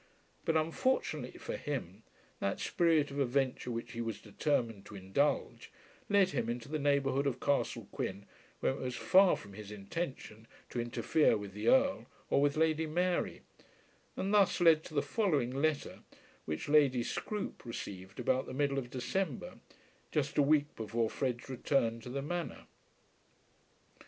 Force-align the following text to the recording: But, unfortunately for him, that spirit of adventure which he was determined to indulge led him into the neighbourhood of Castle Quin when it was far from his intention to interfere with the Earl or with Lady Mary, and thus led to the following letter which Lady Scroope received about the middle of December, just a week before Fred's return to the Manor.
But, 0.45 0.57
unfortunately 0.57 1.37
for 1.37 1.55
him, 1.55 2.01
that 2.39 2.59
spirit 2.59 3.11
of 3.11 3.19
adventure 3.19 3.69
which 3.69 3.91
he 3.91 4.01
was 4.01 4.19
determined 4.19 4.83
to 4.87 4.95
indulge 4.95 5.69
led 6.09 6.29
him 6.29 6.49
into 6.49 6.67
the 6.67 6.79
neighbourhood 6.79 7.27
of 7.27 7.39
Castle 7.39 7.87
Quin 7.91 8.25
when 8.61 8.73
it 8.73 8.79
was 8.79 8.95
far 8.95 9.37
from 9.37 9.53
his 9.53 9.69
intention 9.69 10.47
to 10.71 10.79
interfere 10.81 11.37
with 11.37 11.53
the 11.53 11.67
Earl 11.67 12.07
or 12.31 12.41
with 12.41 12.57
Lady 12.57 12.87
Mary, 12.87 13.41
and 14.17 14.33
thus 14.33 14.59
led 14.59 14.83
to 14.85 14.95
the 14.95 15.03
following 15.03 15.61
letter 15.61 15.99
which 16.45 16.67
Lady 16.67 17.03
Scroope 17.03 17.63
received 17.63 18.19
about 18.19 18.47
the 18.47 18.55
middle 18.55 18.79
of 18.79 18.89
December, 18.89 19.59
just 20.11 20.35
a 20.35 20.41
week 20.41 20.75
before 20.75 21.11
Fred's 21.11 21.47
return 21.47 21.99
to 22.01 22.09
the 22.09 22.23
Manor. 22.23 22.65